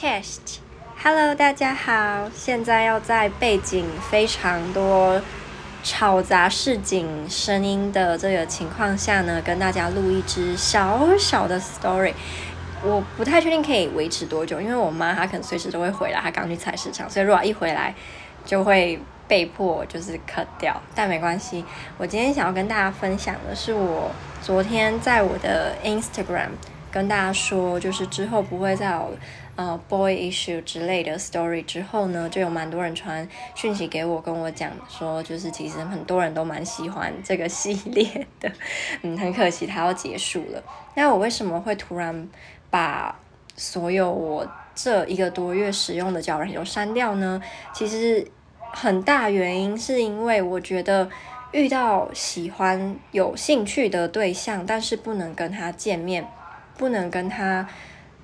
[0.00, 2.30] Chest，Hello，大家好。
[2.32, 5.20] 现在要在背景非常多
[5.82, 12.12] 吵杂市井声音的这个情况下呢，跟大家录一支小小的 story。
[12.84, 17.92] 我不太确定可以维持多久，因为我妈她可能随时都会回来，她刚去菜市场，所以如果一回来
[18.44, 20.80] 就会被迫就是 cut 掉。
[20.94, 21.64] 但没关系，
[21.96, 26.50] 我今天想要跟大家分享的是我昨天在我的 Instagram。
[26.90, 29.12] 跟大家说，就是之后不会再有
[29.58, 31.64] 呃 boy issue 之类的 story。
[31.64, 38.48] 之后呢，就有蛮多人传讯息给我，跟我讲说，就是其实很多人都蛮喜欢这个系列的。
[39.02, 40.62] 嗯，很可惜它要结束了。
[40.94, 42.28] 那我为什么会突然
[42.70, 43.18] 把
[43.56, 47.42] 所有我这一个多月使用的交友软件都删掉呢？
[47.74, 48.24] 其实
[48.72, 51.10] 很大原因是因为我觉得
[51.50, 56.24] 遇到喜欢、有兴趣的对象，但是不能跟他见面。
[56.76, 57.68] 不能跟他，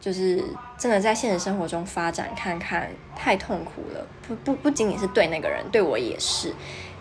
[0.00, 0.42] 就是
[0.76, 4.06] 真的在现实生活中发展看看，太痛苦了。
[4.26, 6.54] 不不不仅仅是对那个人，对我也是。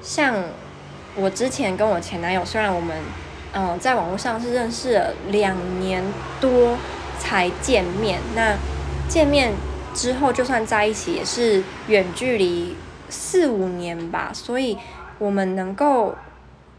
[0.00, 0.42] 像
[1.14, 2.96] 我之前跟我前男友，虽然我们
[3.52, 6.02] 嗯、在网络上是认识了两年
[6.40, 6.76] 多
[7.18, 8.56] 才见面，那
[9.08, 9.52] 见面
[9.94, 12.76] 之后就算在一起也是远距离
[13.08, 14.78] 四五年吧，所以
[15.18, 16.14] 我们能够。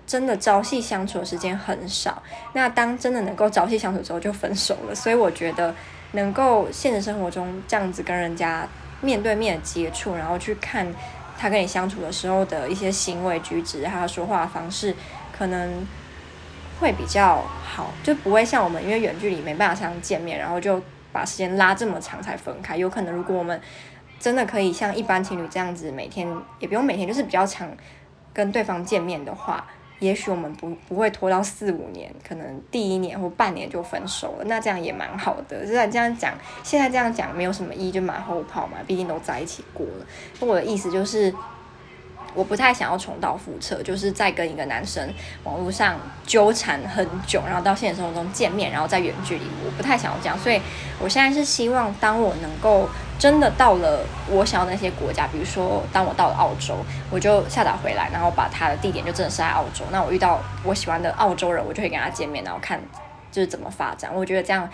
[0.06, 2.22] 真的朝夕相处的时间很少，
[2.52, 5.74] 那当真的能够朝夕相处之后就分手了，所以我觉得
[6.14, 8.68] 能够现实生活中这样子跟人家
[9.02, 10.88] 面对面的接触，然后去看
[11.38, 14.96] 他跟你相处的时候的一些行为举止，还有说话方式，
[15.38, 15.86] 可能
[16.80, 22.78] 会比较好，就不会像我们因为远距离没办法相见面，然后就把时间拉这么长才分开。
[22.78, 23.60] 有可能如果我们
[24.20, 26.28] 真的可以像一般情侣这样子，每天
[26.60, 27.70] 也不用每天，就是比较常
[28.32, 29.66] 跟对方见面的话。
[30.04, 35.66] 也许我们不不会拖到四五年，可能第一年或半年就分手了，那这样也蛮好的。
[35.66, 40.06] 虽然这样讲，现在这样讲没有什么意义，就马后炮嘛，毕竟都在一起过了。
[40.40, 41.34] 我的意思就是。
[42.36, 45.08] 我不太想要重蹈覆辙，就是再跟一个男生
[45.44, 49.44] 网络上纠缠很久，然后到现实生活中见面，然后再远距离。
[49.64, 50.60] 我不太想要这样，所以
[51.00, 52.90] 我现在是希望，当我能够
[53.24, 56.76] 真的到了我想要那些国家，比如说当我到了澳洲，
[57.10, 59.86] 我就下载回来，然后把他的地点就真的是在澳洲。
[59.94, 62.78] 那我遇到我喜欢的澳洲人，我就会跟他见面，然后看
[63.32, 64.14] 就是怎么发展。
[64.14, 64.70] 我觉得这样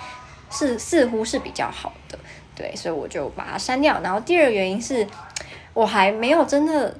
[0.49, 2.17] 是似乎是比较好的，
[2.55, 4.01] 对，所以我就把它删掉。
[4.01, 5.05] 然后第二个原因是
[5.75, 6.95] 我还没有真的。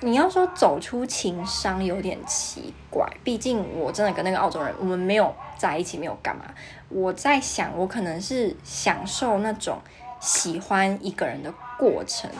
[0.00, 6.42] 你要说走出情商有点奇怪，毕竟我真的跟那个澳洲人，我们没有在一起，没有干嘛。
[6.88, 9.78] 我在想，我可能是享受那种
[10.20, 12.30] 喜欢一个人的过程，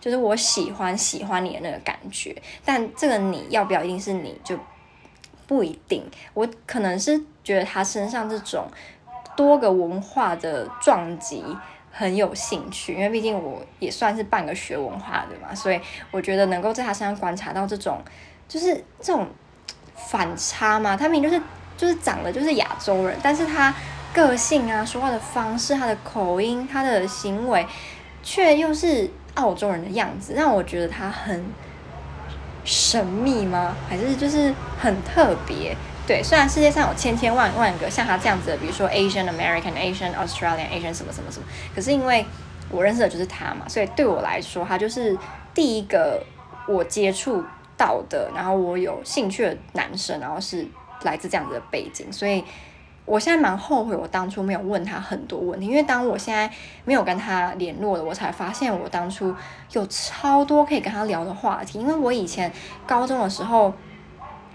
[0.00, 2.34] 就是我喜欢喜欢你的那个感觉。
[2.64, 4.58] 但这个你要不要一定是你就
[5.46, 6.04] 不一定。
[6.34, 8.66] 我可能是觉得他身上这种
[9.36, 11.44] 多个文化的撞击。
[11.92, 15.80] 很有兴趣，因为毕竟我也算是半个学文化的嘛，所以
[16.12, 18.00] 我觉得能够在他身上观察到这种，
[18.46, 19.26] 就是这种
[19.96, 20.96] 反差嘛。
[20.96, 21.42] 他明明就是
[21.76, 23.74] 就是长得就是亚洲人，但是他
[24.12, 27.66] 个性啊、说话的方式、他的口音、他的行为，
[28.22, 31.44] 却又是澳洲人的样子，让我觉得他很
[32.64, 33.76] 神秘吗？
[33.88, 35.76] 还是就是很特别？
[36.06, 42.24] 对，虽然世界上有千千万万个像他这样子的，比如说 Asian American、Asian Australian、Asian 什么什么什么，可是因为
[42.68, 45.16] 我认识的就是他嘛，所以对我来说，他就是
[45.54, 46.20] 第一个
[46.66, 47.44] 我接触
[47.76, 50.66] 到的，然后我有兴趣的男生，然后是
[51.02, 52.44] 来自这样子的背景，所以
[53.10, 56.50] 我现在蛮后悔我当初没有问他很多问题，因为当我现在
[56.84, 59.34] 没有跟他联络了，我才发现我当初
[59.72, 62.52] 有超多可以跟他聊的话题，因为我以前
[62.86, 63.74] 高中的时候。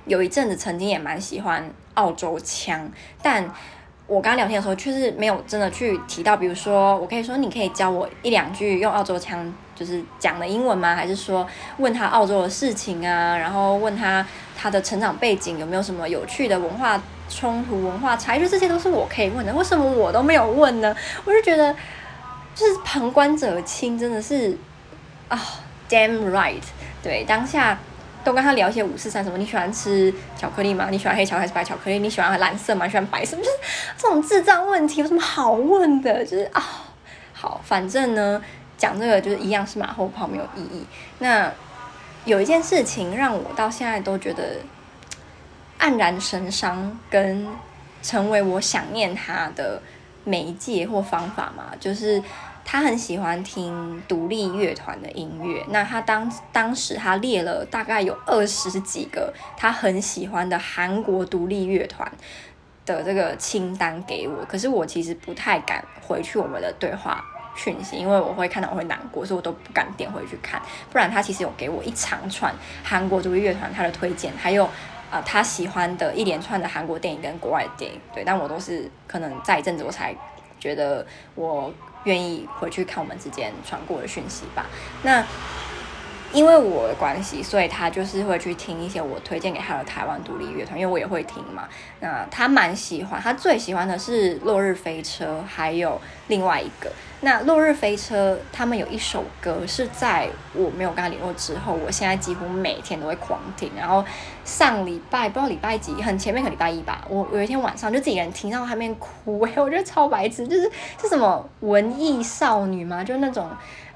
[0.07, 2.87] 有一阵子曾经也蛮喜欢澳洲腔，
[3.23, 3.43] 但
[4.05, 10.93] 我跟他聊天的时候，却是没有真的去提到，比如说，我可以说你可以教我一两句用澳洲腔就是讲的英文吗？
[10.93, 14.23] 还是说问他澳洲的事情啊，然后问他
[14.55, 20.95] 他的成长背景有没有什么有趣的文化冲突、文化差异，就这些都是我可以问的，为什么我都没有问呢？
[21.23, 21.75] 我就觉得
[22.53, 24.57] 就是旁观者清，真的是
[25.27, 25.41] 啊
[25.89, 26.63] ，damn right，
[27.03, 27.77] 对，当下。
[28.23, 29.37] 都跟他聊一些五四三什么？
[29.37, 30.87] 你喜欢吃巧克力吗？
[30.89, 31.99] 你喜欢黑巧克力还是白巧克力？
[31.99, 32.87] 你喜欢蓝色吗？
[32.87, 33.37] 喜欢白色？
[33.37, 33.49] 就是
[33.99, 36.25] 这种智障问题有什么好问的？
[36.25, 36.59] 就是啊，
[37.33, 38.41] 好，反正呢，
[38.79, 40.83] 讲这个就是一样是马后炮，没有意义。
[41.19, 41.51] 那
[42.23, 44.55] 有一件事情让我到现在都觉得
[45.85, 47.47] 黯然神伤，跟
[48.01, 49.81] 成为我想念他的
[50.23, 52.23] 媒介或方法嘛，就是。
[52.67, 62.11] 他很喜欢听独立乐团的音乐，那他当当时他列了大概有二十几个他很喜欢的韩国独立乐团
[62.83, 67.23] 的这个清单给我，可是我其实不太敢回去我们的对话
[67.55, 70.59] 讯息，因为我会看到我会难过，所以我都不敢点回去看。
[70.91, 72.51] 不然他其实有给我一长串
[72.83, 74.67] 韩国独立乐团他的推荐，还有、
[75.15, 77.99] 呃、他喜欢的一连串的韩国电影跟国外的电影。
[78.13, 80.13] 对，但我都是可能在一阵子我才
[80.59, 81.73] 觉得我
[82.03, 84.65] 愿意回去看我们之间传过的讯息吧。
[85.03, 85.25] 那。
[86.35, 91.63] 因为我的关系，所以他就是会去听一些我推荐给他的台湾独立乐团，因为我也会听嘛。
[92.01, 96.91] 那他蛮喜欢，他最喜欢的是落日飞车，还有另外一个。
[97.21, 103.71] 那落日飞车他们有一首歌是在我没有跟他联络之后，我现在几乎每天都会狂听。
[103.75, 104.03] 然后
[104.43, 110.69] 上礼拜不知道礼拜几，很前面个礼拜一吧，我有一天晚上就自己个人听到他面哭，哎，我觉得超白痴，就是
[111.01, 113.49] 是什么文艺少女嘛，就那种。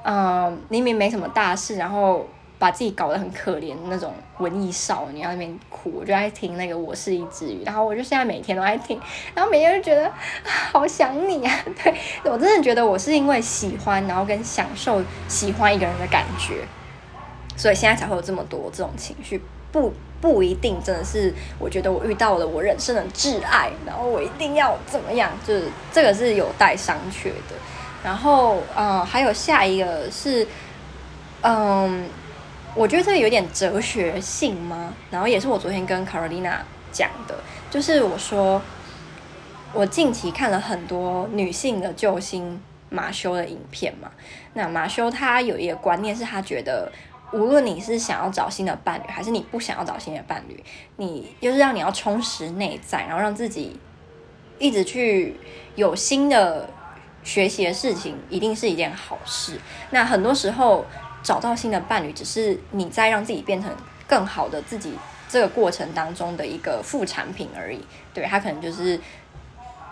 [0.04, 2.25] 嗯，明明没什么大事，然后
[2.57, 9.00] 把自己搞得很可怜那种文艺少女，在那边哭，我就爱听那个《我是一只鱼》，然后我就现在每天都爱听，
[9.36, 10.12] 然后每天就觉得
[10.44, 11.54] 好想你啊！
[11.84, 11.94] 对，
[12.24, 16.66] 我真的觉得我是因为喜欢，然后跟享受喜欢一个人的感觉，
[17.56, 19.42] 所以现在才会有这么多这种情绪，
[19.72, 27.56] 不不一定真的是我觉得我遇到了我人生的挚爱，然后我一定要怎么样，就是这个是有待商榷的。
[28.01, 30.48] 然后，嗯，还有下一个是，
[31.42, 32.06] 嗯，
[32.74, 34.94] 我觉得这个有点哲学性吗？
[35.12, 36.60] 然后也是我昨天跟 Carolina
[36.94, 37.38] 讲的，
[37.69, 38.62] 就是我说，
[39.74, 44.10] 我近期看了很多女性的救星马修的影片嘛。
[44.54, 46.90] 那马修他有一个观念是，他觉得
[47.34, 50.63] 无论你是想要找新的伴侣，还是你不想要找新的伴侣，
[50.96, 53.78] 你就是让你要充实内在，然后让自己
[54.57, 55.36] 一直去
[55.75, 56.69] 有新的。
[57.30, 59.60] 学习的事情一定是一件好事。
[59.92, 60.84] 那很多时候
[61.22, 63.72] 找到新的伴侣，只是你在让自己变成
[64.08, 64.98] 更好的自己
[65.30, 67.86] 这个过程当中的一个副产品而已。
[68.16, 69.00] 对，他可能就是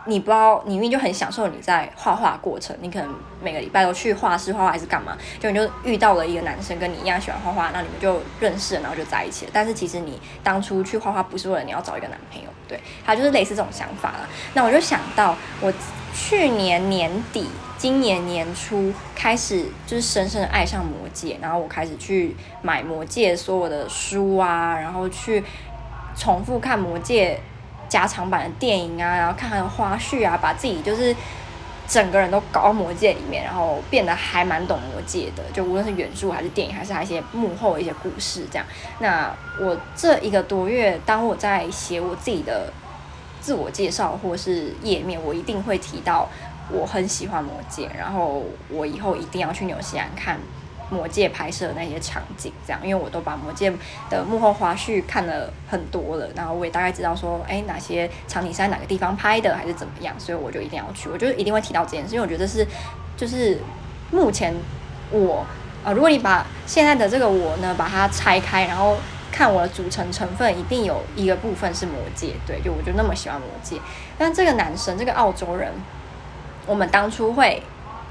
[0.06, 9.52] 你不知道，你明明就很享受你在画画过程，你可能每个礼拜都去画室画画还是干嘛，就你就遇到了一个男生跟你一样喜欢画画，那你们就认识了，然后就在一起了。
[9.54, 14.28] 但是其实你当初去画画不是为了你要找一个男朋友，对，他就是类似这种想法了。
[14.56, 15.72] 那我就想到我。
[16.20, 17.48] 去年年底，
[17.78, 25.42] 今年年初开始，就是深深的爱上魔戒，然后我开始去买魔戒所有的书啊，然后去
[26.18, 27.40] 重复看魔戒
[27.88, 31.16] 加长版的电影啊，然后看他的花絮啊，把自己就是
[31.88, 38.66] 整个人都搞到魔戒里面，然后变得还蛮懂魔戒的，就无论是原著还是电影，还是他一些幕后的一些故事这样。
[39.00, 39.32] 那
[39.62, 42.74] 我这一个多月，当我在写我自己的。
[43.48, 46.28] 自我介绍或是页面，我一定会提到
[46.70, 50.38] 我很喜欢魔戒，然后我以后一定要去纽西兰看
[50.90, 53.72] 魔戒拍摄的那些场景，这样，因为我都把魔戒
[54.10, 62.68] 的幕后花絮看了很多了，然后我也大概知道说，哎，哪些场景是在哪个地方拍的，还是怎么样，所以我就一定要去，我就一定会提到这件事，因为我觉得是
[63.16, 63.62] 就是
[64.12, 64.54] 目前
[65.10, 65.46] 我
[65.86, 68.98] 啊、如果你把现在的这个我呢，把它拆开，然后。
[69.32, 73.80] 看我的组成成分，一定有一个部分是魔戒，对，就我就那么喜欢魔戒。
[74.18, 75.72] 但这个男生，这个澳洲人，
[76.66, 77.62] 我们当初会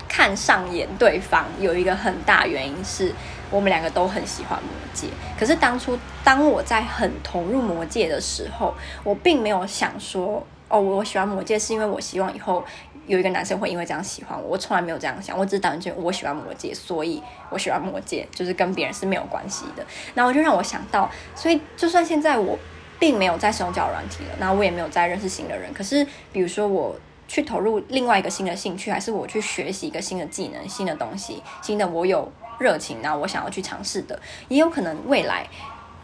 [0.08, 3.12] 看上眼对方，有一个很大原因是
[3.50, 5.08] 我们两个都很喜欢魔戒。
[5.38, 12.64] 可是当初当我在很投入魔戒的时候，我并没有想说，哦，我喜欢魔戒是因为我希望以后。
[13.06, 19.86] 有一个男生会因为这样喜欢我，我从来没有这样想，我只是单纯我喜欢魔戒，所以我喜欢魔戒，就是跟别人是没有关系的。
[20.14, 22.58] 然后就让我想到，所以就算现在我
[22.98, 25.72] 并没有在使用交友软体了，那我也没有在认识新的人。
[25.72, 26.96] 可是，比如说我
[27.28, 35.46] 去投入另外一个新的兴趣，还是我去学习一个新的技能、新的东西、新的我有热情，然后我想要去尝试的，也有可能未来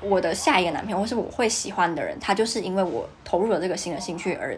[0.00, 4.56] 我的下一个男朋友或是我会喜欢的人，他就是因为我投入了这个新的兴趣而。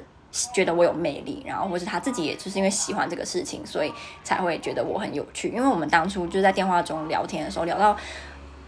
[0.52, 5.48] 觉得我有魅力，然后或是他自己也就是因为喜欢这个事情，所以才会觉得我很有趣。
[5.48, 7.96] 因为我们当初就在电话中聊天的时候聊到。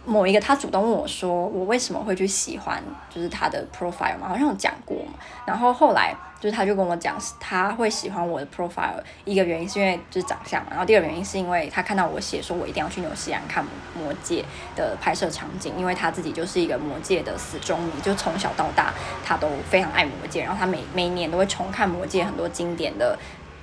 [0.07, 2.81] 某一个他主动问我说：“我为什么会去喜欢
[3.13, 4.29] 就是他的 profile 嘛？
[4.29, 5.13] 好像有讲过嘛。
[5.45, 10.69] 然后后来就是他就跟我讲，他会喜欢我的 profile，一个原因是因为就是长相嘛。
[10.69, 13.61] 然后第二个原因是因为他看到我写说我一定要去纽西兰看
[13.93, 14.45] 魔戒
[14.77, 18.93] 的拍摄场景，因为他自己就是一个魔戒的死忠迷，就从小到大
[19.25, 23.19] 他都非常爱魔戒，然后他每每年都会重看魔戒很多经典的。”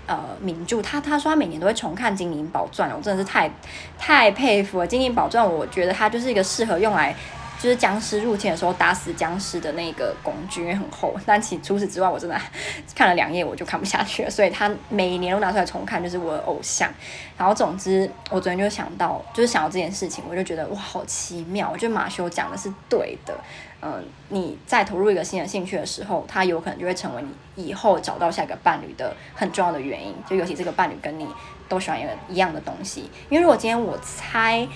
[0.06, 3.50] 呃，名著，他他说他每年都会重看《金银宝钻》，我真的是太
[3.98, 4.86] 太佩服了。
[4.88, 7.14] 《精灵宝钻》，我觉得它就是一个适合用来
[7.58, 11.14] 就是僵尸入侵的时候打死僵尸的那个工具，因为很厚。
[11.24, 12.38] 但其除此之外，我真的
[12.94, 14.30] 看了两页我就看不下去了。
[14.30, 16.92] 所以他每一年都拿出来重看，就是我的偶像。
[17.38, 21.70] 然后总之，我昨天就想到，就是想到这件事情，我就觉得哇，好奇妙。
[21.72, 23.34] 我觉得马修讲的是对的。
[23.80, 27.22] 嗯，你在投入一个新的兴趣的时候，它有可能就会成为
[27.54, 30.14] 你以后找到下一个伴侣的很重要的原因。
[30.26, 31.26] 就尤其这个伴侣跟你
[31.68, 33.10] 都喜欢一个一样的东西。
[33.28, 34.66] 因为如果今天我猜，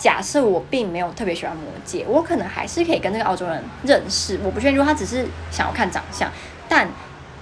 [0.00, 4.40] 假设我并没有特别喜欢魔戒，我可能还是可以跟那个澳洲人认识。
[4.42, 6.30] 我不确定说他只是想要看长相，
[6.70, 6.88] 但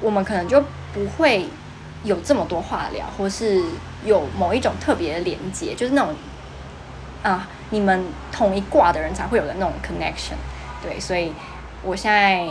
[0.01, 0.61] 我们可能就
[0.93, 1.47] 不会
[2.03, 3.63] 有这么多话聊，或是
[4.05, 6.13] 有某一种特别的连接，就是那种
[7.23, 10.35] 啊，你们同一挂的人才会有的那种 connection。
[10.83, 11.33] 对，所以
[11.85, 12.49] 我现在。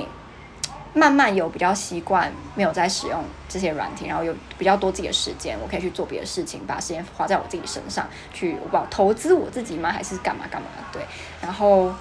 [0.97, 9.91] 慢慢有比较习惯，没有在使用这些软体，然后有比较多自己的时间，我可以去做别的事情，把时间花在我自己身上，去我投资我自己吗？
[9.91, 10.67] 还是干嘛干嘛？
[10.91, 11.03] 对，
[11.41, 11.93] 然后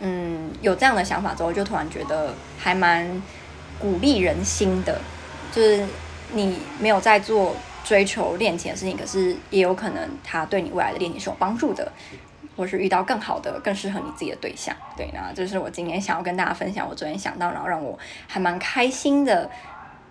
[0.00, 3.22] 嗯，有这样的想法之后，就突然觉得还蛮
[3.78, 5.00] 鼓励人心的，
[5.50, 5.86] 就是
[6.32, 11.90] 你没有在做追求恋情的事情，可是也有可能它对你未来的恋情是有帮助的。
[12.56, 19.50] 或是遇到更好的、更适合你自己的对象，对，那这是我今天想要跟大家分享，我昨天想到，然后让我还蛮开心的，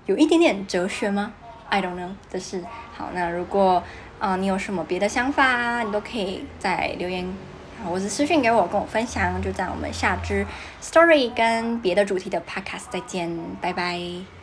[0.06, 1.34] 有一点点哲学吗
[1.70, 3.10] ？I don't know，这是好。
[3.14, 3.82] 那如果
[4.20, 7.28] 啊、你有什么别的想法，你都可以在留言，
[7.86, 9.42] 或是私信给我，跟我分享。
[9.42, 10.46] 就在我们下支
[10.82, 14.43] story 跟别的主题的 podcast 再见，拜拜。